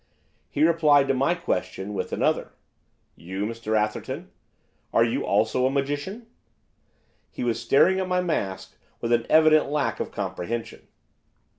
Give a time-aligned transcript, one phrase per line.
[0.49, 2.53] He replied to my question with another.
[3.15, 4.31] 'You, Mr Atherton,
[4.91, 6.25] are you also a magician?'
[7.29, 10.87] He was staring at my mask with an evident lack of comprehension.